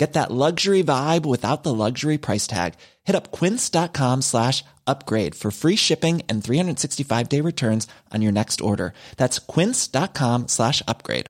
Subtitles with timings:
[0.00, 2.72] Get that luxury vibe without the luxury price tag.
[3.04, 8.62] Hit up quince.com slash upgrade for free shipping and 365 day returns on your next
[8.62, 8.94] order.
[9.18, 11.26] That's quince.com slash upgrade.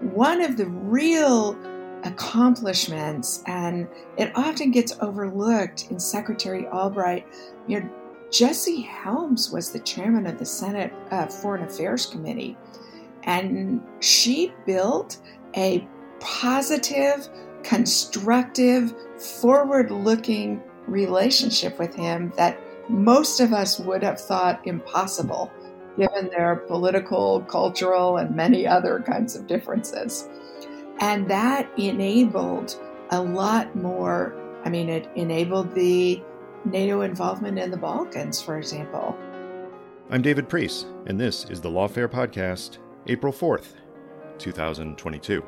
[0.00, 1.58] One of the real
[2.04, 7.26] accomplishments, and it often gets overlooked in Secretary Albright,
[7.68, 7.90] you know,
[8.32, 12.56] Jesse Helms was the chairman of the Senate uh, Foreign Affairs Committee,
[13.24, 15.18] and she built
[15.54, 15.86] a
[16.18, 17.28] positive,
[17.62, 25.52] constructive, forward looking relationship with him that most of us would have thought impossible
[25.98, 30.26] given their political, cultural, and many other kinds of differences.
[31.00, 34.34] And that enabled a lot more.
[34.64, 36.22] I mean, it enabled the
[36.64, 39.16] NATO involvement in the Balkans, for example.
[40.10, 43.72] I'm David Priess, and this is the Lawfare Podcast, April 4th,
[44.38, 45.44] 2022.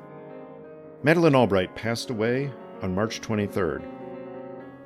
[1.04, 3.84] Madeleine Albright passed away on March 23rd.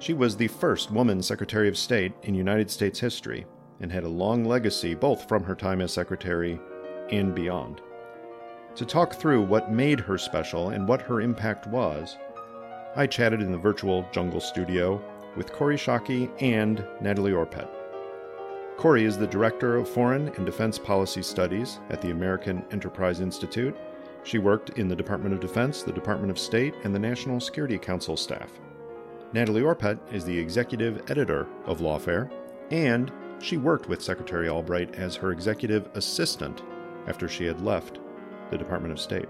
[0.01, 3.47] She was the first woman Secretary of State in United States history
[3.81, 6.61] and had a long legacy both from her time as Secretary
[7.11, 7.81] and beyond.
[8.75, 12.19] To talk through what made her special and what her impact was,
[12.97, 15.03] I chatted in the virtual Jungle Studio
[15.39, 17.69] with Kori Schake and Natalie Orpett.
[18.77, 23.75] Corey is the Director of Foreign and Defense Policy Studies at the American Enterprise Institute
[24.29, 27.79] she worked in the Department of Defense, the Department of State, and the National Security
[27.79, 28.51] Council staff.
[29.33, 32.31] Natalie Orpett is the executive editor of Lawfare,
[32.71, 36.63] and she worked with Secretary Albright as her executive assistant
[37.07, 38.01] after she had left
[38.51, 39.29] the Department of State.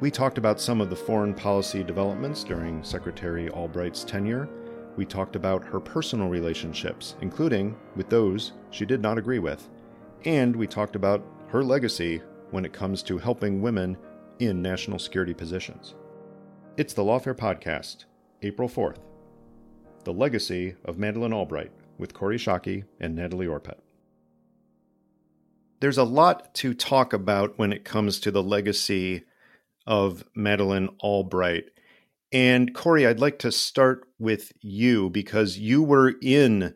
[0.00, 4.48] We talked about some of the foreign policy developments during Secretary Albright's tenure.
[4.96, 9.68] We talked about her personal relationships, including with those she did not agree with.
[10.24, 13.96] And we talked about her legacy when it comes to helping women
[14.38, 15.94] in national security positions.
[16.76, 18.04] It's the Lawfare Podcast,
[18.42, 18.98] April 4th
[20.04, 23.78] The Legacy of Madeleine Albright with Kori Schake and Natalie Orpett.
[25.80, 29.24] There's a lot to talk about when it comes to the legacy
[29.86, 31.70] of Madeleine Albright.
[32.36, 36.74] And Kori, I'd like to start with you because you were in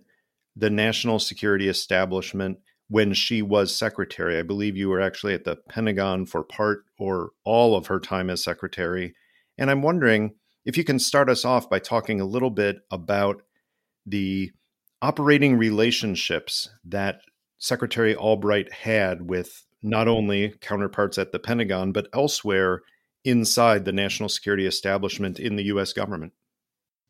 [0.57, 4.39] the national security establishment when she was secretary.
[4.39, 8.31] I believe you were actually at the Pentagon for part or all of her time
[8.31, 9.13] as secretary.
[9.59, 10.31] And I'm wondering
[10.65, 13.43] if you can start us off by talking a little bit about
[14.07, 14.53] the
[15.03, 17.21] operating relationships that
[17.59, 22.81] Secretary Albright had with not only counterparts at the Pentagon, but elsewhere
[23.25, 26.33] inside the national security establishment in the US government.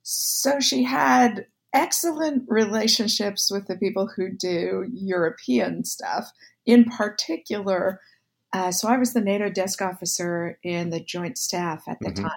[0.02, 6.30] So she had excellent relationships with the people who do European stuff.
[6.66, 8.00] In particular,
[8.52, 12.24] uh, so I was the NATO desk officer in the Joint Staff at the mm-hmm.
[12.24, 12.32] time,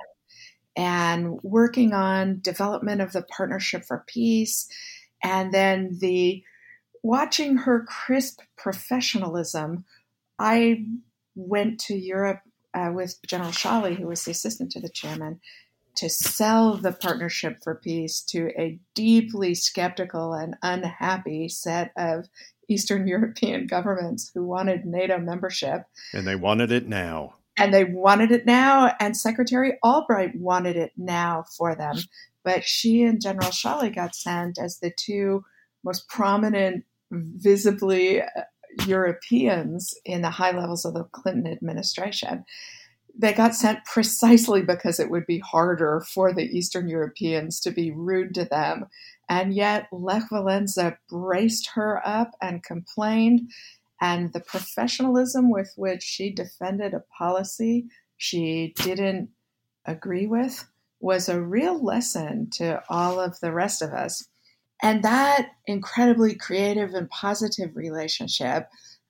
[0.75, 4.67] and working on development of the Partnership for Peace,
[5.23, 6.43] and then the
[7.01, 9.85] watching her crisp professionalism.
[10.39, 10.85] I
[11.35, 12.41] went to Europe
[12.73, 15.39] uh, with General Shali, who was the assistant to the chairman,
[15.95, 22.25] to sell the Partnership for Peace to a deeply skeptical and unhappy set of
[22.67, 25.83] Eastern European governments who wanted NATO membership.
[26.13, 27.35] And they wanted it now.
[27.55, 31.97] And they wanted it now, and Secretary Albright wanted it now for them.
[32.43, 35.45] But she and General Shali got sent as the two
[35.83, 38.25] most prominent, visibly uh,
[38.85, 42.45] Europeans in the high levels of the Clinton administration
[43.15, 47.91] they got sent precisely because it would be harder for the Eastern Europeans to be
[47.91, 48.87] rude to them.
[49.29, 53.51] And yet, Lech Walesa braced her up and complained.
[54.01, 57.85] And the professionalism with which she defended a policy
[58.17, 59.29] she didn't
[59.85, 60.67] agree with
[60.99, 64.27] was a real lesson to all of the rest of us.
[64.83, 68.67] And that incredibly creative and positive relationship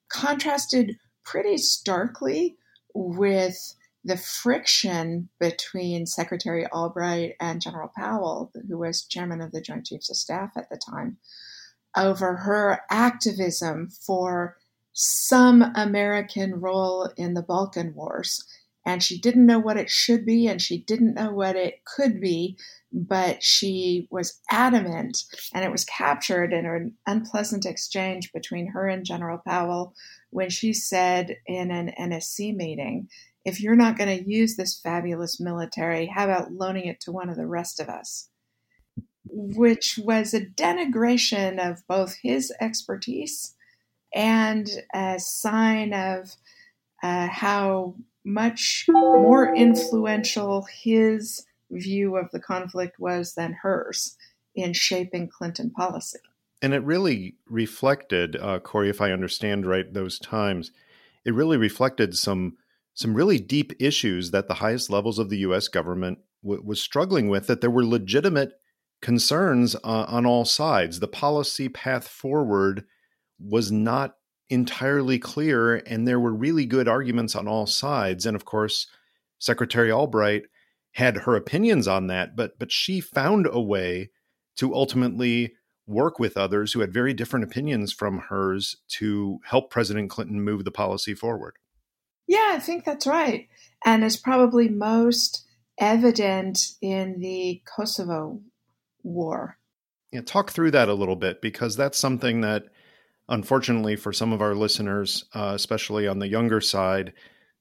[0.08, 2.58] contrasted pretty starkly
[2.94, 3.58] with
[4.04, 10.12] the friction between Secretary Albright and General Powell, who was chairman of the Joint Chiefs
[10.12, 11.18] of Staff at the time,
[11.98, 14.58] over her activism for
[14.92, 18.44] some American role in the Balkan Wars.
[18.86, 22.22] And she didn't know what it should be and she didn't know what it could
[22.22, 22.58] be,
[22.94, 25.18] but she was adamant,
[25.54, 29.96] and it was captured in an unpleasant exchange between her and General Powell
[30.30, 33.10] when she said in an NSC meeting
[33.46, 37.30] if you're not going to use this fabulous military, how about loaning it to one
[37.30, 38.30] of the rest of us?
[39.26, 43.56] Which was a denigration of both his expertise
[44.14, 46.36] and a sign of
[47.02, 54.18] uh, how much more influential his view of the conflict was than hers
[54.56, 56.20] in shaping Clinton policy.
[56.62, 60.72] And it really reflected, uh, Kori, if I understand right, those times,
[61.26, 62.58] it really reflected some
[62.96, 65.68] some really deep issues that the highest levels of the U.S.
[65.68, 67.48] government w- was struggling with.
[67.48, 68.54] That there were legitimate
[69.02, 71.00] concerns uh, on all sides.
[71.00, 72.86] The policy path forward
[73.40, 74.16] was not
[74.50, 78.26] entirely clear, and there were really good arguments on all sides.
[78.26, 78.88] And of course,
[79.40, 80.44] Secretary Albright
[80.94, 84.10] had her opinions on that, but but she found a way
[84.58, 85.54] to ultimately
[85.86, 90.64] work with others who had very different opinions from hers to help President Clinton move
[90.64, 91.56] the policy forward.
[92.28, 93.50] Yeah, I think that's right.
[93.86, 95.46] And it's probably most
[95.78, 98.42] evident in the Kosovo
[99.02, 99.58] war.
[100.12, 102.66] Yeah, talk through that a little bit because that's something that,
[103.28, 107.14] unfortunately, for some of our listeners, uh, especially on the younger side,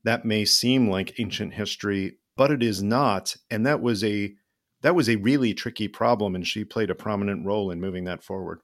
[0.05, 3.37] that may seem like ancient history, but it is not.
[3.51, 4.35] And that was a
[4.83, 8.25] that was a really tricky problem, and she played a prominent role in moving that
[8.25, 8.61] forward.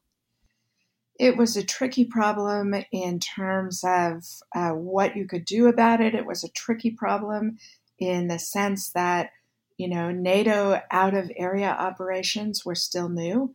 [1.19, 4.25] It was a tricky problem in terms of
[4.55, 6.15] uh, what you could do about it.
[6.15, 7.59] It was a tricky problem
[7.99, 9.31] in the sense that,
[9.77, 13.55] you know, NATO out of area operations were still new.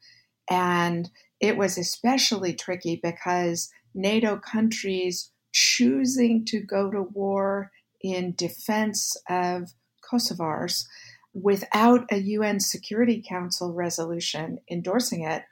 [0.50, 7.72] And it was especially tricky because NATO countries choosing to go to war
[8.02, 9.72] in defense of
[10.12, 10.86] Kosovars
[11.34, 15.44] without a UN Security Council resolution endorsing it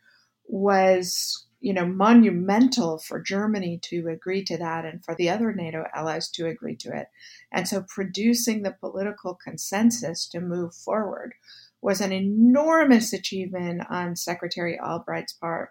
[0.48, 5.86] was you know, monumental for Germany to agree to that and for the other NATO
[5.94, 7.07] allies to agree to it.
[7.51, 11.33] And so producing the political consensus to move forward
[11.80, 15.69] was an enormous achievement on Secretary Albright's part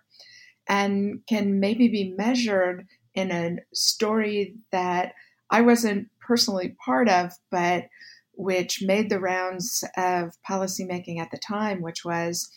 [0.69, 5.15] and can maybe be measured in a story that
[5.51, 7.89] I wasn't personally part of, but
[8.35, 12.51] which made the rounds of policymaking at the time, which was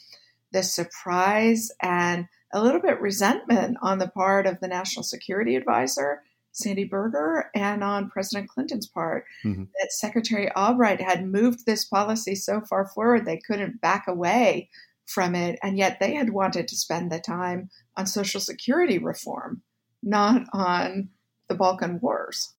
[0.51, 6.21] the surprise and a little bit resentment on the part of the National Security Advisor,
[6.51, 9.63] Sandy Berger, and on President Clinton's part mm-hmm.
[9.63, 14.69] that Secretary Albright had moved this policy so far forward they couldn't back away
[15.05, 19.63] from it, and yet they had wanted to spend the time on Social Security reform,
[20.01, 21.09] not on
[21.49, 22.53] the Balkan Wars.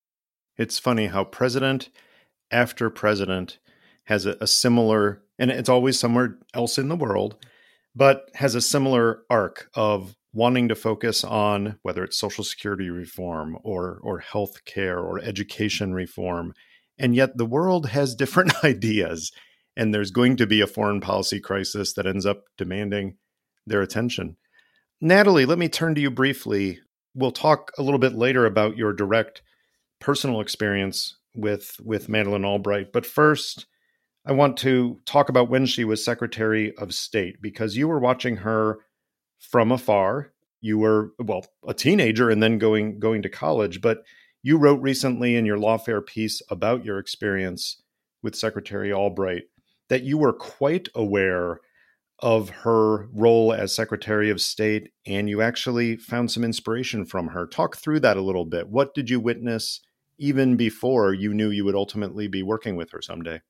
[0.57, 1.89] It's funny how president
[2.55, 3.59] after president
[4.05, 7.37] has a, a similar, and it's always somewhere else in the world
[7.95, 13.57] but has a similar arc of wanting to focus on whether it's social security reform
[13.63, 16.53] or or health care or education reform.
[16.99, 19.31] And yet the world has different ideas
[19.77, 23.17] and there's going to be a foreign policy crisis that ends up demanding
[23.67, 24.37] their attention.
[25.01, 26.81] Natalie let me turn to you briefly.
[27.15, 29.43] We'll talk a little bit later about your direct
[30.01, 33.67] personal experience with with madeleine albright but first
[34.27, 38.37] I want to talk about when she was Secretary of State because you were watching
[38.37, 38.79] her
[39.39, 40.33] from afar.
[40.63, 44.03] You were well a teenager and then going going to college, but
[44.43, 47.83] you wrote recently in your lawfare piece about your experience
[48.23, 49.45] with Secretary Albright
[49.91, 51.61] that you were quite aware
[52.21, 57.47] of her role as Secretary of State and you actually found some inspiration from her.
[57.47, 58.69] Talk through that a little bit.
[58.69, 59.81] What did you witness
[60.19, 63.41] even before you knew you would ultimately be working with her someday?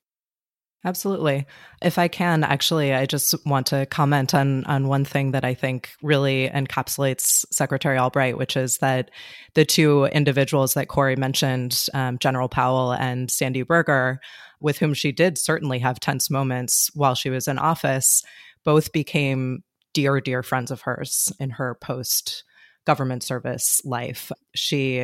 [0.87, 1.47] Absolutely.
[1.80, 5.54] If I can, actually, I just want to comment on on one thing that I
[5.54, 9.11] think really encapsulates Secretary Albright, which is that
[9.54, 14.21] the two individuals that Kori mentioned, um, General Powell and Sandy Berger,
[14.61, 18.23] with whom she did certainly have tense moments while she was in office,
[18.62, 22.44] both became dear, dear friends of hers in her post
[22.85, 24.30] government service life.
[24.54, 24.99] She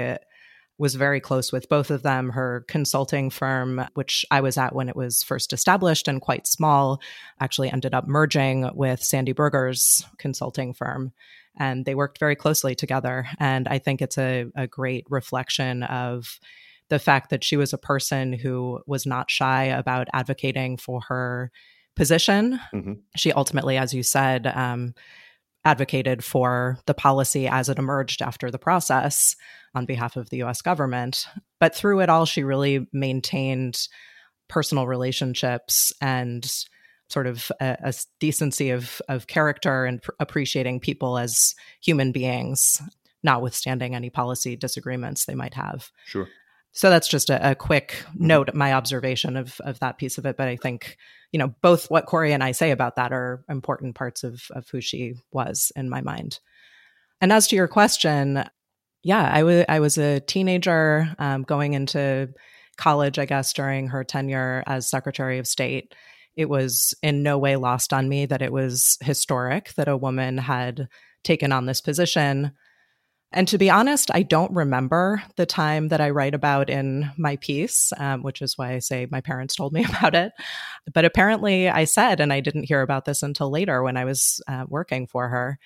[0.81, 2.31] was very close with both of them.
[2.31, 7.03] Her consulting firm, which I was at when it was first established and quite small,
[7.39, 11.13] actually ended up merging with Sandy Berger's consulting firm.
[11.59, 13.27] And they worked very closely together.
[13.39, 16.41] And I think it's a, a great reflection of
[16.89, 21.53] the fact that she was a person who was not shy about advocating for her
[21.95, 22.59] position.
[22.73, 22.95] Mm-hmm.
[23.17, 24.95] She ultimately, as you said, um,
[25.64, 29.37] advocated for the policy as it emerged after the process
[29.75, 31.26] on behalf of the US government.
[31.59, 33.79] But through it all, she really maintained
[34.49, 36.50] personal relationships and
[37.09, 42.81] sort of a, a decency of, of character and pr- appreciating people as human beings,
[43.23, 45.90] notwithstanding any policy disagreements they might have.
[46.07, 46.29] Sure.
[46.73, 48.27] So that's just a, a quick mm-hmm.
[48.27, 50.37] note, my observation of of that piece of it.
[50.37, 50.97] But I think,
[51.33, 54.69] you know, both what Kori and I say about that are important parts of of
[54.69, 56.39] who she was in my mind.
[57.21, 58.45] And as to your question,
[59.03, 62.33] yeah, I was I was a teenager um, going into
[62.77, 65.95] college, I guess, during her tenure as Secretary of State.
[66.37, 70.39] It was in no way lost on me that it was historic that a woman
[70.39, 70.89] had
[71.25, 72.53] taken on this position.
[73.33, 77.37] And to be honest, I don't remember the time that I write about in my
[77.37, 80.33] piece, um, which is why I say my parents told me about it.
[80.93, 84.41] But apparently, I said, and I didn't hear about this until later when I was
[84.49, 85.59] uh, working for her,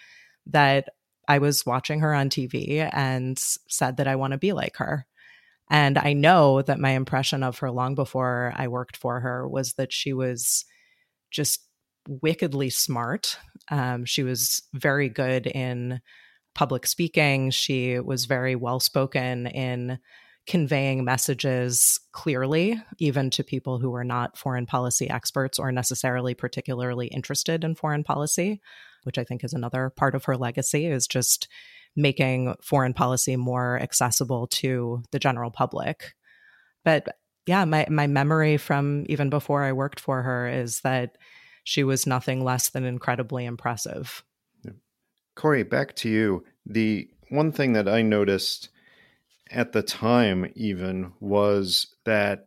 [0.47, 0.91] that
[1.27, 5.07] I was watching her on TV and said that I want to be like her.
[5.71, 9.73] And I know that my impression of her long before I worked for her was
[9.75, 10.67] that she was
[11.31, 11.63] just
[12.07, 13.39] wickedly smart.
[13.71, 16.03] Um, she was very good in
[16.55, 17.51] public speaking.
[17.51, 19.99] She was very well spoken in
[20.47, 27.07] conveying messages clearly, even to people who were not foreign policy experts or necessarily particularly
[27.07, 28.61] interested in foreign policy,
[29.05, 31.49] which I think is another part of her legacy, is just
[31.97, 36.15] making foreign policy more accessible to the general public.
[36.85, 37.09] But
[37.47, 41.17] yeah, my, my memory from even before I worked for her is that
[41.63, 44.23] she was nothing less than incredibly impressive.
[45.35, 46.45] Kori, back to you.
[46.67, 48.69] The one thing that I noticed
[49.51, 52.47] at the time, even, was that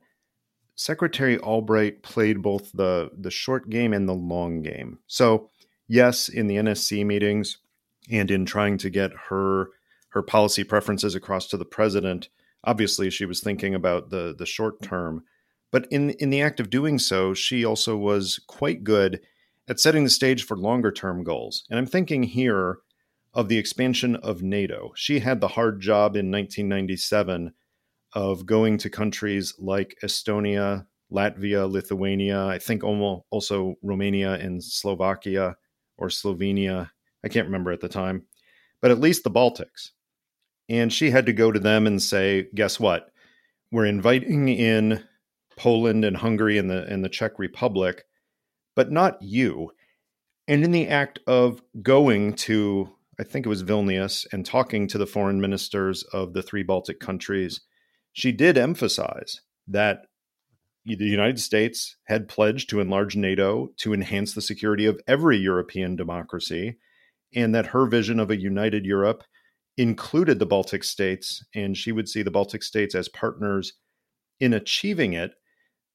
[0.76, 5.00] Secretary Albright played both the, the short game and the long game.
[5.08, 5.50] So,
[5.88, 7.58] yes, in the NSC meetings
[8.12, 9.70] and in trying to get her
[10.10, 12.30] her policy preferences across to the president,
[12.64, 15.24] obviously she was thinking about the the short term.
[15.72, 19.20] But in in the act of doing so, she also was quite good
[19.68, 21.64] at setting the stage for longer term goals.
[21.70, 22.80] And I'm thinking here
[23.34, 24.92] of the expansion of NATO.
[24.96, 27.54] She had the hard job in 1997
[28.14, 35.56] of going to countries like Estonia, Latvia, Lithuania, I think also Romania and Slovakia
[35.98, 36.90] or Slovenia.
[37.24, 38.24] I can't remember at the time,
[38.82, 39.92] but at least the Baltics.
[40.70, 43.10] And she had to go to them and say, guess what?
[43.72, 45.04] We're inviting in
[45.58, 48.04] Poland and Hungary and the and the Czech Republic
[48.78, 49.72] but not you.
[50.48, 55.00] And in the act of going to, I think it was Vilnius, and talking to
[55.00, 57.62] the foreign ministers of the three Baltic countries,
[58.14, 60.06] she did emphasize that
[60.86, 65.96] the United States had pledged to enlarge NATO to enhance the security of every European
[65.96, 66.78] democracy,
[67.36, 69.24] and that her vision of a united Europe
[69.76, 73.74] included the Baltic states, and she would see the Baltic states as partners
[74.40, 75.32] in achieving it,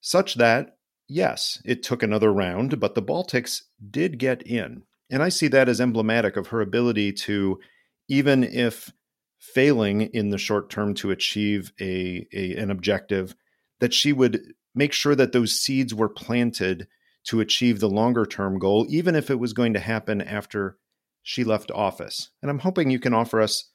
[0.00, 0.76] such that
[1.08, 4.82] yes, it took another round, but the Baltics did get in.
[5.10, 7.60] And I see that as emblematic of her ability to,
[8.08, 8.90] even if
[9.38, 13.34] failing in the short term to achieve a, a, an objective,
[13.80, 14.40] that she would
[14.74, 16.86] make sure that those seeds were planted
[17.24, 20.78] to achieve the longer term goal, even if it was going to happen after
[21.22, 22.30] she left office.
[22.40, 23.68] And I'm hoping you can offer us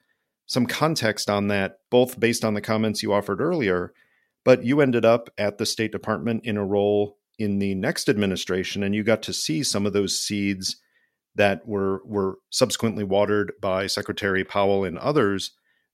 [0.47, 3.93] some context on that, both based on the comments you offered earlier,
[4.43, 8.83] but you ended up at the State Department in a role in the next administration,
[8.83, 10.77] and you got to see some of those seeds
[11.35, 15.51] that were were subsequently watered by Secretary Powell and others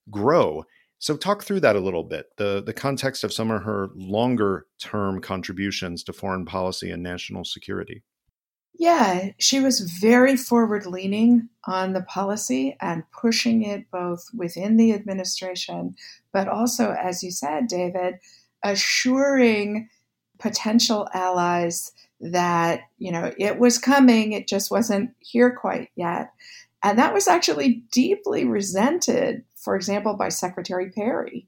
[0.09, 0.63] grow.
[1.00, 4.67] So talk through that a little bit, the the context of some of her longer
[4.79, 8.03] term contributions to foreign policy and national security.
[8.75, 14.93] Yeah, she was very forward leaning on the policy and pushing it both within the
[14.93, 15.95] administration,
[16.31, 18.15] but also, as you said, David,
[18.63, 19.89] assuring
[20.39, 26.31] potential allies that, you know, it was coming, it just wasn't here quite yet.
[26.83, 31.45] And that was actually deeply resented, for example, by Secretary Perry,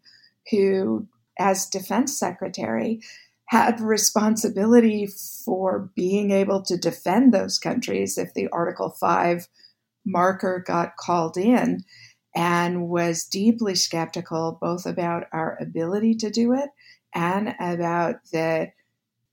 [0.52, 1.08] who,
[1.40, 3.02] as defense secretary,
[3.48, 5.08] had responsibility
[5.46, 9.48] for being able to defend those countries if the Article 5
[10.06, 11.84] marker got called in.
[12.36, 16.70] and was deeply skeptical both about our ability to do it
[17.14, 18.70] and about the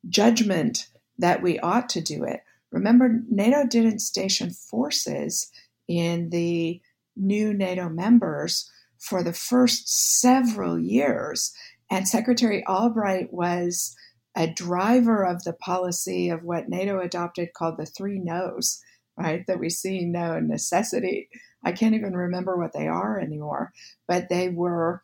[0.09, 0.87] judgment
[1.19, 2.41] that we ought to do it.
[2.71, 5.51] Remember, NATO didn't station forces
[5.89, 6.81] in the
[7.17, 11.53] new NATO members for the first several years.
[11.91, 13.95] And Secretary Albright was
[14.35, 18.83] a driver of the policy of what NATO adopted called the three no's,
[19.17, 19.47] right?
[19.47, 21.29] That we see no necessity.
[21.63, 23.73] I can't even remember what they are anymore,
[24.09, 25.03] but they were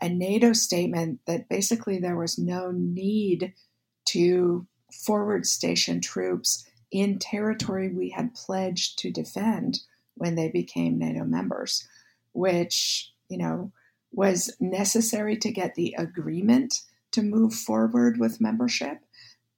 [0.00, 3.52] a NATO statement that basically there was no need
[4.06, 4.66] to
[5.04, 9.80] forward station troops in territory we had pledged to defend
[10.14, 11.86] when they became NATO members,
[12.32, 13.72] which, you know,
[14.12, 16.80] was necessary to get the agreement
[17.12, 18.98] to move forward with membership,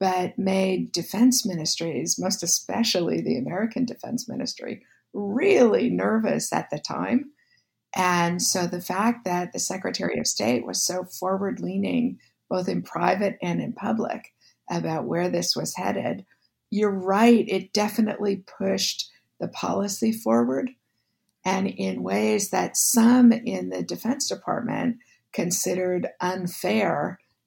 [0.01, 7.33] but made defense ministries, most especially the American Defense Ministry, really nervous at the time.
[7.95, 12.19] And so the fact that the Secretary of State was so forward leaning,
[12.49, 14.33] both in private and in public,
[14.71, 16.25] about where this was headed,
[16.71, 20.71] you're right, it definitely pushed the policy forward.
[21.45, 24.97] And in ways that some in the Defense Department
[25.33, 27.19] considered unfair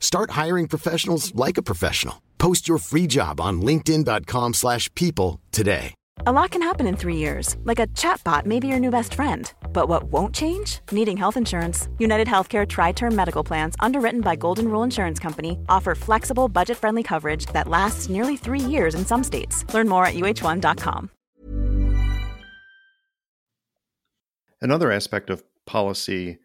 [0.00, 2.20] Start hiring professionals like a professional.
[2.38, 5.94] Post your free job on linkedin.com slash people today.
[6.26, 7.56] A lot can happen in three years.
[7.64, 9.50] Like a chatbot may be your new best friend.
[9.72, 10.80] But what won't change?
[10.92, 11.88] Needing health insurance.
[11.98, 17.46] United Healthcare Tri-Term Medical Plans, underwritten by Golden Rule Insurance Company, offer flexible, budget-friendly coverage
[17.54, 19.64] that lasts nearly three years in some states.
[19.72, 21.10] Learn more at uh1.com.
[24.60, 26.38] Another aspect of policy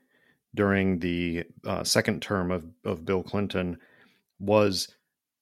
[0.55, 3.77] during the uh, second term of, of Bill Clinton
[4.39, 4.87] was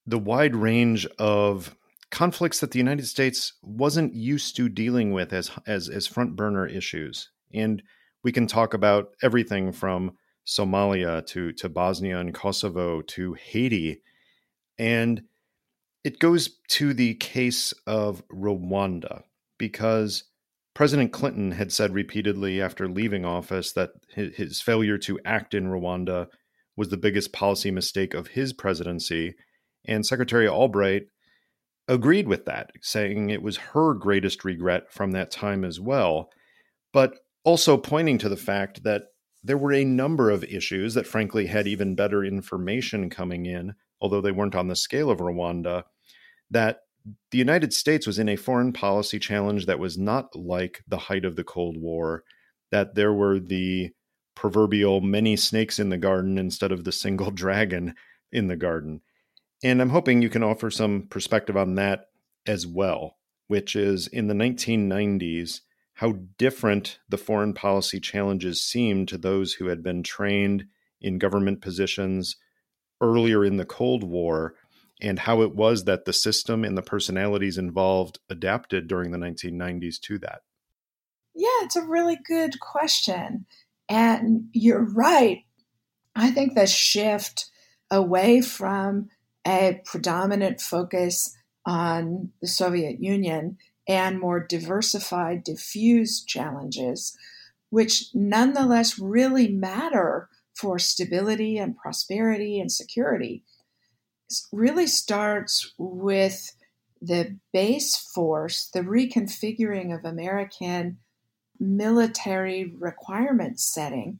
[0.05, 1.75] the wide range of
[2.11, 6.67] conflicts that the United States wasn't used to dealing with as as as front burner
[6.67, 7.29] issues.
[7.53, 7.81] And
[8.23, 14.01] we can talk about everything from Somalia to to Bosnia and Kosovo to Haiti.
[14.77, 15.23] And
[16.03, 19.23] it goes to the case of Rwanda
[19.57, 20.25] because
[20.73, 26.27] President Clinton had said repeatedly after leaving office that his failure to act in Rwanda
[26.75, 29.35] was the biggest policy mistake of his presidency.
[29.85, 31.03] And Secretary Albright
[31.87, 36.29] agreed with that, saying it was her greatest regret from that time as well,
[36.91, 39.03] but also pointing to the fact that
[39.43, 44.21] there were a number of issues that, frankly, had even better information coming in, although
[44.21, 45.83] they weren't on the scale of Rwanda,
[46.49, 46.79] that
[47.31, 51.25] the United States was in a foreign policy challenge that was not like the height
[51.25, 52.23] of the Cold War,
[52.71, 53.91] that there were the
[54.35, 57.95] proverbial many snakes in the garden instead of the single dragon
[58.31, 59.01] in the garden.
[59.63, 62.07] And I'm hoping you can offer some perspective on that
[62.45, 65.61] as well, which is in the 1990s,
[65.95, 70.65] how different the foreign policy challenges seemed to those who had been trained
[70.99, 72.35] in government positions
[72.99, 74.55] earlier in the Cold War
[75.03, 79.99] and how it was that the system and the personalities involved adapted during the 1990s
[79.99, 80.41] to that?
[81.35, 83.45] Yeah, it's a really good question.
[83.89, 85.43] And you're right.
[86.15, 87.51] I think the shift
[87.91, 89.09] away from
[89.45, 91.35] a predominant focus
[91.65, 97.17] on the Soviet Union and more diversified, diffuse challenges,
[97.69, 103.43] which nonetheless really matter for stability and prosperity and security
[104.51, 106.55] really starts with
[107.01, 110.97] the base force, the reconfiguring of American
[111.59, 114.19] military requirement setting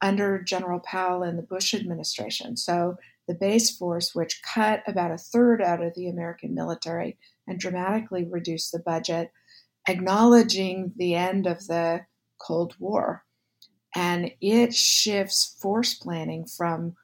[0.00, 2.56] under General Powell and the Bush administration.
[2.56, 2.96] So,
[3.28, 8.24] the base force, which cut about a third out of the American military and dramatically
[8.24, 9.30] reduced the budget,
[9.88, 12.00] acknowledging the end of the
[12.38, 13.24] Cold War.
[13.94, 16.96] And it shifts force planning from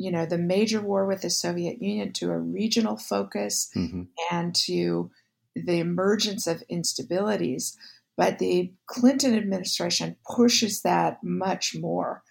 [0.00, 4.04] you know the major war with the Soviet Union to a regional focus mm-hmm.
[4.30, 5.10] and to
[5.54, 7.76] the emergence of instabilities.
[8.16, 12.22] But the Clinton administration pushes that much more.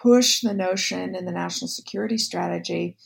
[0.00, 2.96] Push the notion in the national security strategy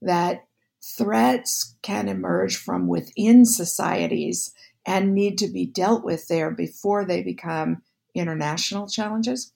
[0.00, 0.46] that
[0.82, 4.54] threats can emerge from within societies
[4.86, 7.82] and need to be dealt with there before they become
[8.14, 9.52] international challenges.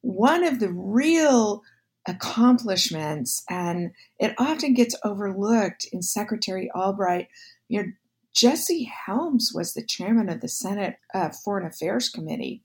[0.00, 1.62] One of the real
[2.08, 7.28] accomplishments, and it often gets overlooked in Secretary Albright,
[7.68, 7.88] you know,
[8.34, 12.62] Jesse Helms was the chairman of the Senate uh, Foreign Affairs Committee,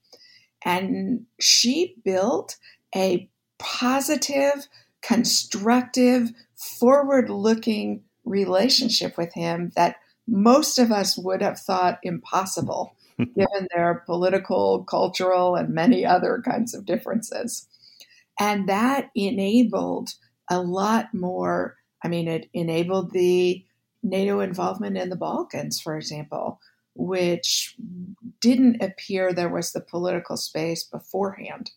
[0.64, 2.56] and she built
[2.94, 3.28] a
[3.58, 4.68] positive,
[5.02, 13.68] constructive, forward looking relationship with him that most of us would have thought impossible given
[13.74, 17.68] their political, cultural, and many other kinds of differences.
[18.38, 20.10] And that enabled
[20.50, 21.76] a lot more.
[22.02, 23.64] I mean, it enabled the
[24.02, 26.60] NATO involvement in the Balkans, for example,
[26.94, 27.76] which
[28.40, 31.70] didn't appear there was the political space beforehand.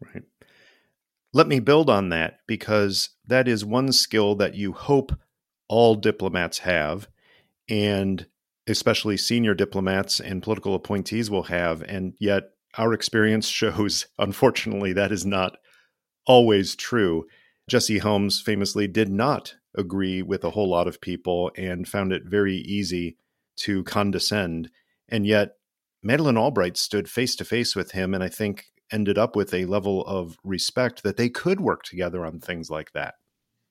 [0.00, 0.22] Right.
[1.32, 5.12] Let me build on that because that is one skill that you hope
[5.68, 7.08] all diplomats have,
[7.68, 8.26] and
[8.66, 11.82] especially senior diplomats and political appointees will have.
[11.82, 15.58] And yet, our experience shows, unfortunately, that is not
[16.26, 17.26] always true.
[17.68, 22.24] Jesse Helms famously did not agree with a whole lot of people and found it
[22.24, 23.16] very easy
[23.56, 24.70] to condescend.
[25.08, 25.56] And yet,
[26.02, 29.64] Madeleine Albright stood face to face with him, and I think ended up with a
[29.64, 33.14] level of respect that they could work together on things like that.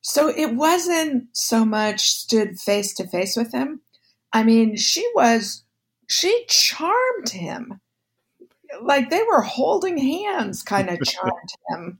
[0.02, 3.82] So it wasn't so much stood face to face with him.
[4.34, 5.64] I mean, she was,
[6.08, 7.80] she charmed him.
[8.82, 12.00] Like they were holding hands, kind of charmed him.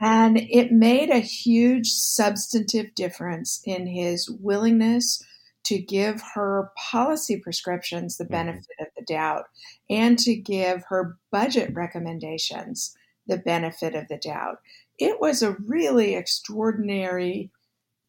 [0.00, 5.22] And it made a huge substantive difference in his willingness
[5.64, 8.32] to give her policy prescriptions the mm-hmm.
[8.32, 8.84] benefit mm-hmm.
[8.84, 9.44] of the doubt
[9.90, 14.58] and to give her budget recommendations the benefit of the doubt.
[14.98, 17.50] It was a really extraordinary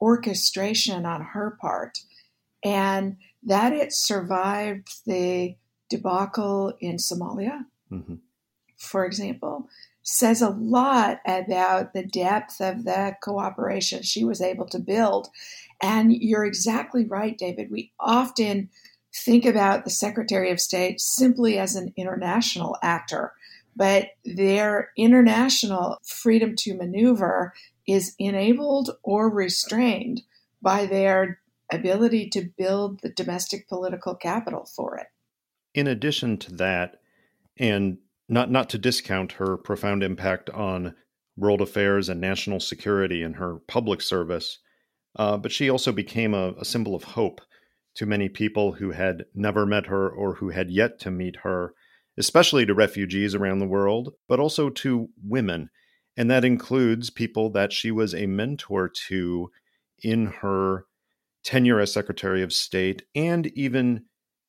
[0.01, 1.99] orchestration on her part.
[2.63, 5.55] And that it survived the
[5.89, 8.15] debacle in Somalia, mm-hmm.
[8.77, 9.67] for example,
[10.03, 15.27] says a lot about the depth of the cooperation she was able to build.
[15.81, 17.69] And you're exactly right, David.
[17.71, 18.69] We often
[19.13, 23.33] think about the Secretary of State simply as an international actor,
[23.75, 27.53] but their international freedom to maneuver
[27.87, 30.21] is enabled or restrained
[30.61, 31.39] by their
[31.71, 35.07] ability to build the domestic political capital for it.
[35.73, 36.98] In addition to that,
[37.59, 40.95] and not not to discount her profound impact on
[41.35, 44.59] world affairs and national security in her public service,
[45.17, 47.41] uh, but she also became a, a symbol of hope
[47.95, 51.73] to many people who had never met her or who had yet to meet her,
[52.17, 55.69] especially to refugees around the world, but also to women.
[56.15, 59.49] And that includes people that she was a mentor to
[60.01, 60.85] in her
[61.43, 64.05] tenure as Secretary of State and even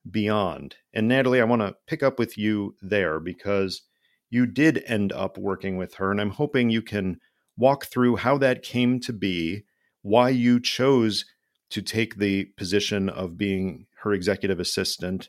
[0.09, 0.77] beyond.
[0.93, 3.83] And Natalie, I want to pick up with you there because
[4.31, 6.11] you did end up working with her.
[6.11, 7.19] And I'm hoping you can
[7.57, 9.65] walk through how that came to be,
[10.03, 11.25] why you chose
[11.71, 15.29] to take the position of being her executive assistant,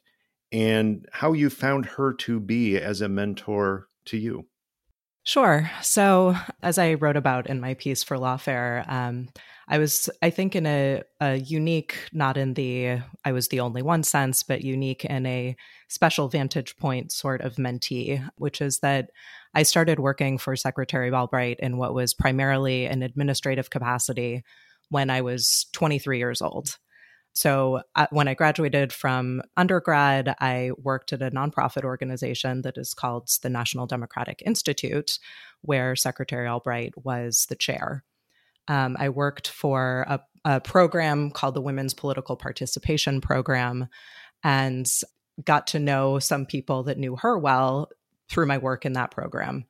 [0.51, 4.47] and how you found her to be as a mentor to you.
[5.23, 5.69] Sure.
[5.83, 9.29] So, as I wrote about in my piece for Lawfare, um,
[9.67, 13.83] I was, I think, in a, a unique, not in the I was the only
[13.83, 15.55] one sense, but unique in a
[15.89, 19.11] special vantage point sort of mentee, which is that
[19.53, 24.43] I started working for Secretary Albright in what was primarily an administrative capacity
[24.89, 26.77] when I was 23 years old.
[27.33, 32.93] So, uh, when I graduated from undergrad, I worked at a nonprofit organization that is
[32.93, 35.17] called the National Democratic Institute,
[35.61, 38.03] where Secretary Albright was the chair.
[38.67, 43.87] Um, I worked for a, a program called the Women's Political Participation Program
[44.43, 44.89] and
[45.43, 47.89] got to know some people that knew her well
[48.29, 49.65] through my work in that program.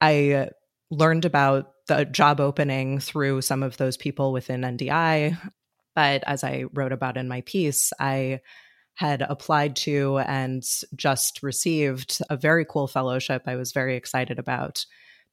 [0.00, 0.50] I
[0.90, 5.36] learned about the job opening through some of those people within NDI.
[5.94, 8.40] But as I wrote about in my piece, I
[8.94, 10.62] had applied to and
[10.94, 14.84] just received a very cool fellowship I was very excited about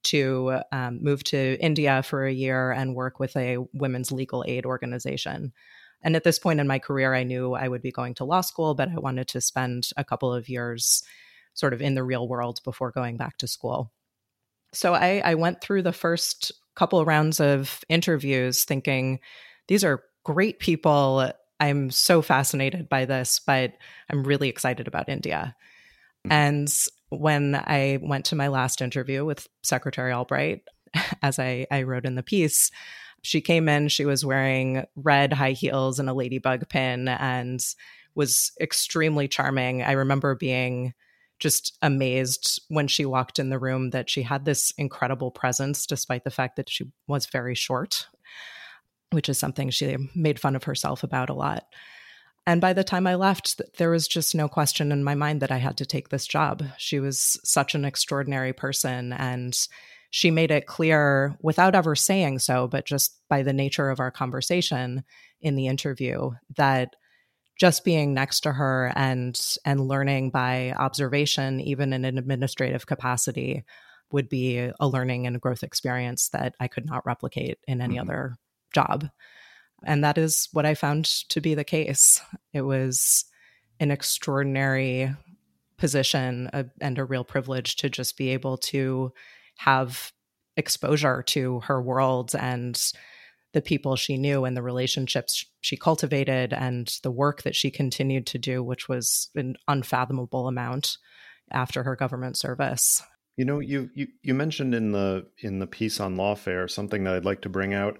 [0.04, 4.64] to um, move to India for a year and work with a women's legal aid
[4.64, 5.52] organization.
[6.02, 8.40] And at this point in my career, I knew I would be going to law
[8.40, 11.02] school, but I wanted to spend a couple of years
[11.54, 13.92] sort of in the real world before going back to school.
[14.72, 19.18] So I, I went through the first couple rounds of interviews thinking,
[19.66, 21.30] these are great people.
[21.60, 23.74] I'm so fascinated by this, but
[24.10, 25.56] I'm really excited about India.
[26.26, 26.32] Mm-hmm.
[26.32, 26.74] And
[27.10, 30.62] when I went to my last interview with Secretary Albright,
[31.22, 32.70] as I, I wrote in the piece,
[33.22, 37.60] she came in, she was wearing red high heels and a ladybug pin and
[38.14, 39.82] was extremely charming.
[39.82, 40.94] I remember being
[41.38, 46.24] just amazed when she walked in the room that she had this incredible presence, despite
[46.24, 48.08] the fact that she was very short,
[49.10, 51.64] which is something she made fun of herself about a lot.
[52.46, 55.52] And by the time I left, there was just no question in my mind that
[55.52, 56.62] I had to take this job.
[56.78, 59.12] She was such an extraordinary person.
[59.12, 59.54] And
[60.10, 64.10] she made it clear without ever saying so, but just by the nature of our
[64.10, 65.04] conversation
[65.42, 66.96] in the interview, that
[67.58, 73.64] just being next to her and and learning by observation even in an administrative capacity
[74.10, 77.96] would be a learning and a growth experience that I could not replicate in any
[77.96, 78.08] mm-hmm.
[78.08, 78.36] other
[78.72, 79.08] job.
[79.84, 82.20] And that is what I found to be the case.
[82.52, 83.24] It was
[83.80, 85.14] an extraordinary
[85.76, 89.12] position uh, and a real privilege to just be able to
[89.58, 90.12] have
[90.56, 92.92] exposure to her world and
[93.54, 98.26] the people she knew and the relationships she cultivated and the work that she continued
[98.26, 100.98] to do, which was an unfathomable amount
[101.50, 103.02] after her government service.
[103.36, 107.14] You know, you you, you mentioned in the in the piece on lawfare something that
[107.14, 107.98] I'd like to bring out,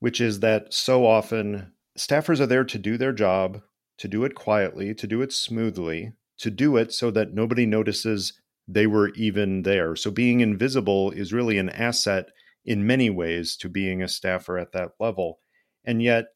[0.00, 3.62] which is that so often staffers are there to do their job,
[3.98, 8.40] to do it quietly, to do it smoothly, to do it so that nobody notices
[8.66, 9.96] they were even there.
[9.96, 12.30] So being invisible is really an asset
[12.64, 15.40] in many ways to being a staffer at that level.
[15.84, 16.26] And yet,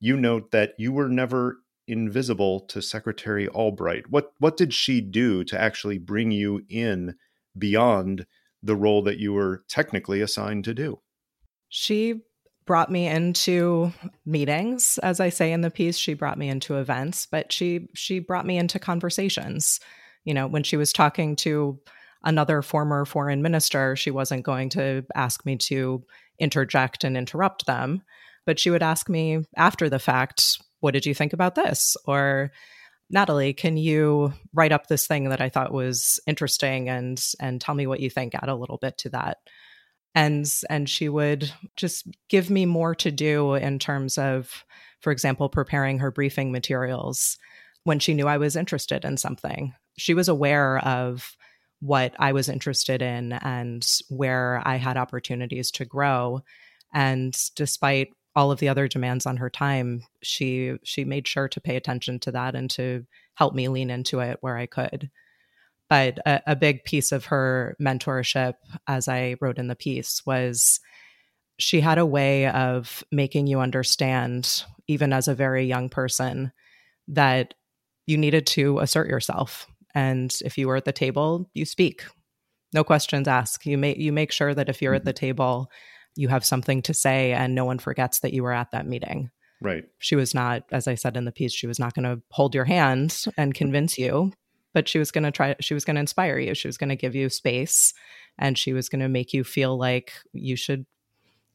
[0.00, 4.10] you note that you were never invisible to Secretary Albright.
[4.10, 7.14] What what did she do to actually bring you in
[7.56, 8.26] beyond
[8.62, 11.00] the role that you were technically assigned to do?
[11.68, 12.22] She
[12.66, 13.92] brought me into
[14.24, 18.18] meetings as i say in the piece she brought me into events but she she
[18.18, 19.80] brought me into conversations
[20.24, 21.78] you know when she was talking to
[22.24, 26.02] another former foreign minister, she wasn't going to ask me to
[26.38, 28.02] interject and interrupt them.
[28.46, 31.96] But she would ask me after the fact, What did you think about this?
[32.06, 32.50] Or,
[33.10, 37.74] Natalie, can you write up this thing that I thought was interesting and and tell
[37.74, 38.34] me what you think?
[38.34, 39.38] Add a little bit to that.
[40.14, 44.64] And and she would just give me more to do in terms of,
[45.00, 47.36] for example, preparing her briefing materials
[47.84, 49.74] when she knew I was interested in something.
[49.98, 51.36] She was aware of
[51.80, 56.42] what I was interested in and where I had opportunities to grow.
[56.94, 61.60] And despite all of the other demands on her time, she she made sure to
[61.60, 65.10] pay attention to that and to help me lean into it where I could.
[65.88, 68.54] But a, a big piece of her mentorship,
[68.88, 70.80] as I wrote in the piece, was
[71.58, 76.52] she had a way of making you understand, even as a very young person,
[77.08, 77.54] that
[78.06, 82.04] you needed to assert yourself and if you were at the table, you speak.
[82.72, 83.64] No questions asked.
[83.64, 84.96] You make you make sure that if you're mm-hmm.
[84.96, 85.26] at the mm-hmm.
[85.26, 85.70] table,
[86.16, 89.30] you have something to say and no one forgets that you were at that meeting.
[89.60, 89.84] Right.
[89.98, 92.54] She was not, as I said in the piece, she was not going to hold
[92.54, 94.32] your hand and convince you,
[94.74, 96.54] but she was going to try, she was going to inspire you.
[96.54, 97.94] She was going to give you space
[98.36, 100.84] and she was going to make you feel like you should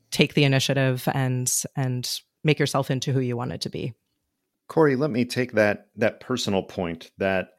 [0.10, 2.10] take the initiative and, and
[2.44, 3.94] make yourself into who you wanted to be.
[4.68, 7.50] Kori, let me take that, that personal point that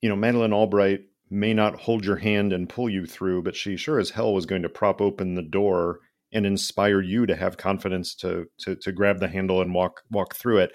[0.00, 3.76] you know, Madeleine Albright may not hold your hand and pull you through, but she
[3.76, 6.00] sure as hell was going to prop open the door
[6.32, 10.34] and inspire you to have confidence to to to grab the handle and walk walk
[10.34, 10.72] through it.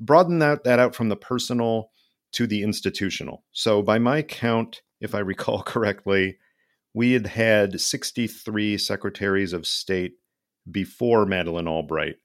[0.00, 1.90] Broaden that that out from the personal
[2.34, 3.44] to the institutional.
[3.52, 6.38] So by my count, if I recall correctly,
[6.92, 10.14] we had had 63 secretaries of state
[10.70, 12.16] before Madeleine Albright,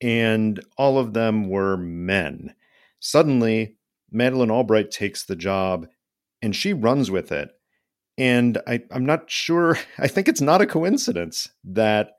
[0.00, 2.54] and all of them were men.
[2.98, 3.76] Suddenly,
[4.10, 5.86] Madeleine Albright takes the job
[6.42, 7.50] and she runs with it.
[8.18, 12.12] And I, I'm not sure, I think it's not a coincidence that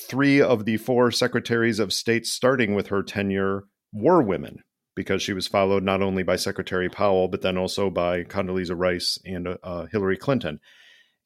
[0.00, 4.64] three of the four secretaries of state starting with her tenure were women
[4.94, 9.18] because she was followed not only by Secretary Powell, but then also by Condoleezza Rice
[9.24, 10.60] and uh, Hillary Clinton.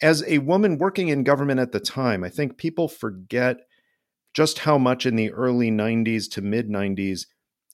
[0.01, 3.59] As a woman working in government at the time, I think people forget
[4.35, 7.27] just how much in the early 90s to mid 90s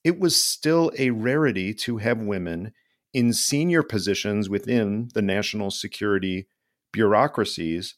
[0.04, 2.72] it was still a rarity to have women
[3.14, 6.46] in senior positions within the national security
[6.92, 7.94] bureaucracies.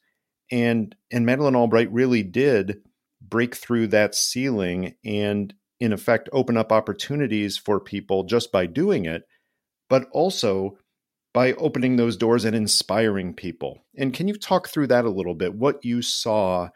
[0.50, 2.82] And, and Madeleine Albright really did
[3.20, 9.04] break through that ceiling and, in effect, open up opportunities for people just by doing
[9.04, 9.24] it,
[9.88, 10.78] but also
[11.34, 13.84] by opening those doors and inspiring people.
[13.96, 15.54] And can you talk through that a little bit?
[15.54, 16.70] What you saw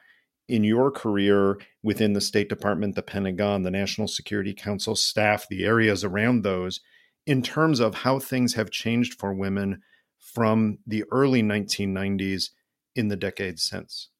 [0.48, 5.64] in your career within the State Department, the Pentagon, the National Security Council staff, the
[5.64, 6.80] areas around those,
[7.26, 9.80] in terms of how things have changed for women
[10.18, 12.50] from the early 1990s
[12.94, 14.10] in the decades since?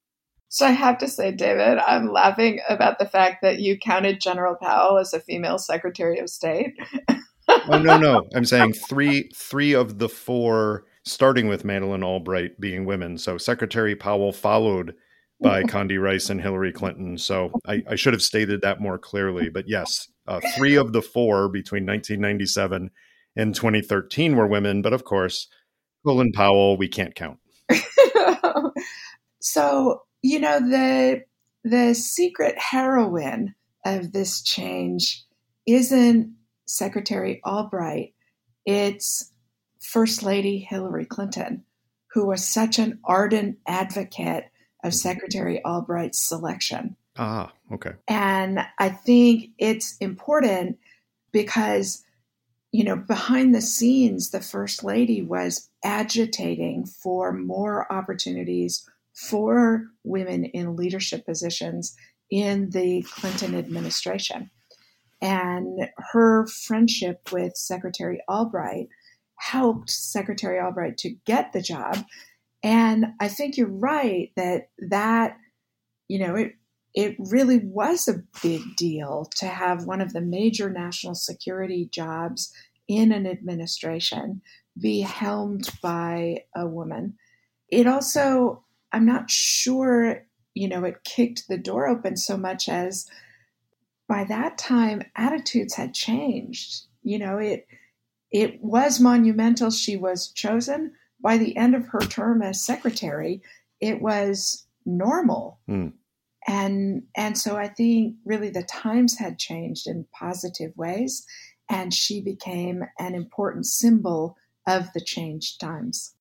[0.52, 4.56] So I have to say, David, I'm laughing about the fact that you counted General
[4.60, 6.74] Powell as a female Secretary of State.
[7.48, 12.84] oh no, no, I'm saying three three of the four starting with Madeleine Albright being
[12.84, 13.16] women.
[13.16, 14.94] So Secretary Powell followed
[15.40, 17.16] by Condi Rice and Hillary Clinton.
[17.16, 19.50] So I, I should have stated that more clearly.
[19.50, 22.90] But yes, uh, three of the four between 1997
[23.36, 24.82] and 2013 were women.
[24.82, 25.46] But of course,
[26.04, 27.38] Colin Powell, we can't count.
[29.40, 31.24] so, you know, the
[31.64, 33.54] the secret heroine
[33.85, 35.24] of this change
[35.66, 36.35] isn't
[36.66, 38.14] Secretary Albright,
[38.64, 39.33] it's
[39.80, 41.64] First Lady Hillary Clinton,
[42.12, 44.44] who was such an ardent advocate
[44.83, 46.96] of Secretary Albright's selection.
[47.16, 47.92] Ah, okay.
[48.09, 50.78] And I think it's important
[51.33, 52.04] because,
[52.72, 58.88] you know, behind the scenes, the First Lady was agitating for more opportunities
[59.28, 61.94] for women in leadership positions
[62.30, 64.50] in the Clinton administration.
[65.20, 68.88] And her friendship with Secretary Albright
[69.37, 72.04] helped Secretary Albright to get the job.
[72.62, 75.37] And I think you're right that that,
[76.09, 76.52] you know, it
[76.94, 82.52] it really was a big deal to have one of the major national security jobs
[82.88, 84.42] in an administration
[84.78, 87.16] be helmed by a woman.
[87.68, 90.24] It also, I'm not sure,
[90.55, 93.07] you know, it kicked the door open so much as
[94.09, 96.87] by that time attitudes had changed.
[97.03, 97.66] You know, it
[98.31, 100.92] it was monumental she was chosen.
[101.20, 103.42] By the end of her term as secretary,
[103.81, 105.61] it was normal.
[105.68, 105.92] Mm.
[106.46, 111.26] And and so I think really the times had changed in positive ways
[111.68, 116.14] and she became an important symbol of the changed times.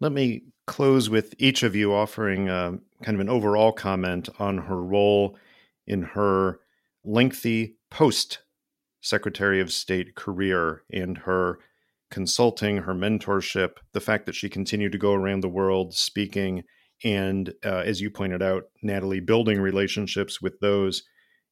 [0.00, 2.72] Let me close with each of you offering uh,
[3.02, 5.36] kind of an overall comment on her role
[5.86, 6.60] in her
[7.04, 8.38] lengthy post
[9.00, 11.58] Secretary of State career and her
[12.10, 16.62] consulting, her mentorship, the fact that she continued to go around the world speaking,
[17.02, 21.02] and uh, as you pointed out, Natalie, building relationships with those,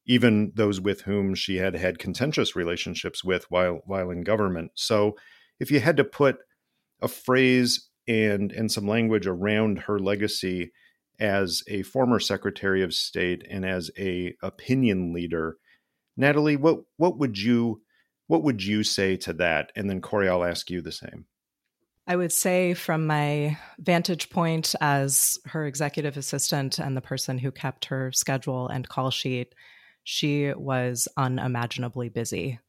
[0.05, 4.71] even those with whom she had had contentious relationships with while while in government.
[4.73, 5.15] So,
[5.59, 6.37] if you had to put
[7.01, 10.71] a phrase and and some language around her legacy
[11.19, 15.57] as a former Secretary of State and as a opinion leader,
[16.17, 17.81] Natalie, what what would you
[18.27, 19.71] what would you say to that?
[19.75, 21.25] And then Kori, I'll ask you the same.
[22.05, 27.51] I would say, from my vantage point as her executive assistant and the person who
[27.51, 29.55] kept her schedule and call sheet,
[30.03, 32.59] she was unimaginably busy.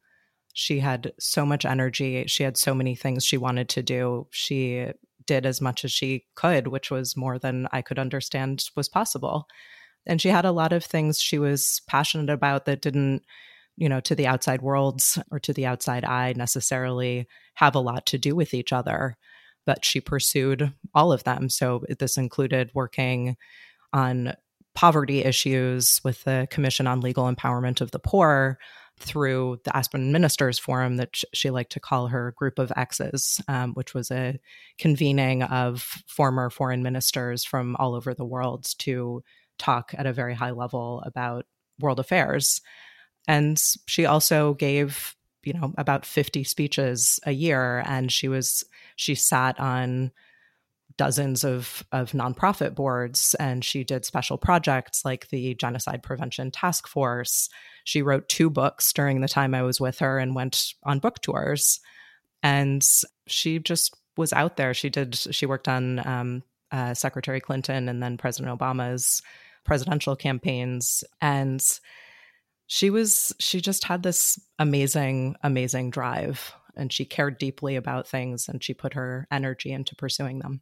[0.53, 2.27] She had so much energy.
[2.29, 4.29] She had so many things she wanted to do.
[4.31, 4.87] She
[5.27, 9.47] did as much as she could, which was more than I could understand was possible.
[10.07, 13.23] And she had a lot of things she was passionate about that didn't,
[13.77, 18.07] you know, to the outside worlds or to the outside eye necessarily have a lot
[18.07, 19.17] to do with each other.
[19.67, 21.49] But she pursued all of them.
[21.49, 23.37] So this included working
[23.93, 24.35] on
[24.75, 28.59] poverty issues with the Commission on Legal Empowerment of the Poor,
[28.99, 33.73] through the Aspen Ministers Forum that she liked to call her group of exes, um,
[33.75, 34.39] which was a
[34.79, 39.23] convening of former foreign ministers from all over the world to
[39.59, 41.47] talk at a very high level about
[41.81, 42.61] world affairs.
[43.27, 47.83] And she also gave, you know, about 50 speeches a year.
[47.87, 48.65] And she was,
[48.97, 50.13] she sat on
[50.97, 56.87] dozens of of nonprofit boards and she did special projects like the genocide prevention task
[56.87, 57.49] force.
[57.85, 61.21] She wrote two books during the time i was with her and went on book
[61.21, 61.81] tours.
[62.43, 62.87] And
[63.27, 64.75] she just was out there.
[64.75, 69.23] She did she worked on um, uh, secretary clinton and then president obama's
[69.65, 71.03] presidential campaigns.
[71.21, 71.65] And
[72.67, 78.49] she was she just had this amazing amazing drive and she cared deeply about things
[78.49, 80.61] and she put her energy into pursuing them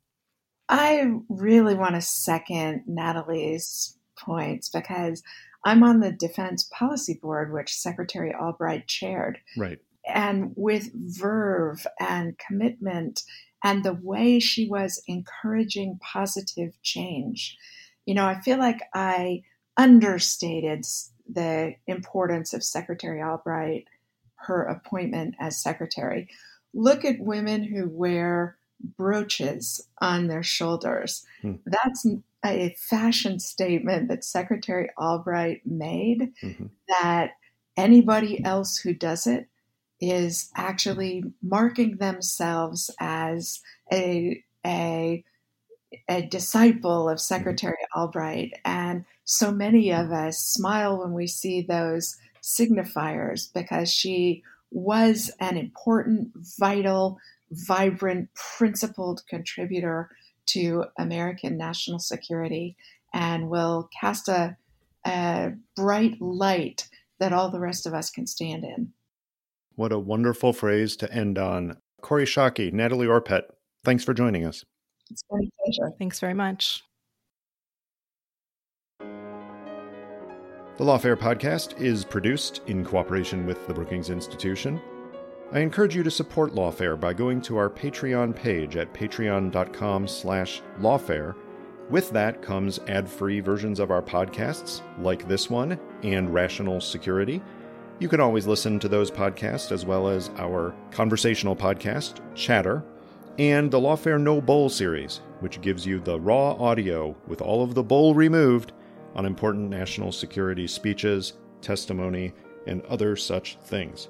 [0.68, 5.22] I really want to second Natalie's points because
[5.64, 9.38] I'm on the Defense Policy Board, which Secretary Albright chaired.
[9.56, 9.78] Right.
[10.06, 13.22] And with verve and commitment
[13.62, 17.56] and the way she was encouraging positive change,
[18.06, 19.42] you know, I feel like I
[19.76, 20.84] understated
[21.30, 23.86] the importance of Secretary Albright,
[24.34, 26.28] her appointment as secretary.
[26.74, 28.56] Look at women who wear
[28.96, 31.24] brooches on their shoulders.
[31.40, 31.54] Hmm.
[31.66, 32.06] That's
[32.44, 36.66] a fashion statement that Secretary Albright made mm-hmm.
[36.88, 37.32] that
[37.76, 39.48] anybody else who does it
[40.00, 43.60] is actually marking themselves as
[43.92, 45.24] a, a,
[46.08, 48.54] a disciple of Secretary Albright.
[48.64, 55.56] And so many of us smile when we see those signifiers because she was an
[55.56, 57.18] important, vital
[57.52, 60.10] vibrant, principled contributor
[60.46, 62.76] to American national security
[63.14, 64.56] and will cast a,
[65.06, 66.88] a bright light
[67.20, 68.92] that all the rest of us can stand in.
[69.74, 71.78] What a wonderful phrase to end on.
[72.00, 73.42] Kori Schake, Natalie Orpett,
[73.84, 74.64] thanks for joining us.
[75.10, 75.94] It's been a pleasure.
[75.98, 76.82] Thanks very much.
[80.78, 84.80] The Lawfare podcast is produced in cooperation with the Brookings Institution.
[85.54, 90.62] I encourage you to support Lawfare by going to our Patreon page at patreon.com slash
[90.80, 91.34] lawfare.
[91.90, 97.42] With that comes ad-free versions of our podcasts, like this one and Rational Security.
[97.98, 102.82] You can always listen to those podcasts as well as our conversational podcast, Chatter,
[103.38, 107.74] and the Lawfare No Bull series, which gives you the raw audio with all of
[107.74, 108.72] the bull removed
[109.14, 112.32] on important national security speeches, testimony,
[112.66, 114.08] and other such things.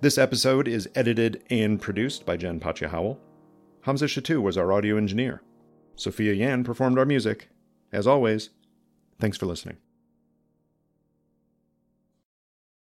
[0.00, 3.18] This episode is edited and produced by Jen Patja Howell.
[3.80, 5.42] Hamza Shatu was our audio engineer.
[5.96, 7.48] Sophia Yan performed our music.
[7.90, 8.50] As always,
[9.18, 9.78] thanks for listening.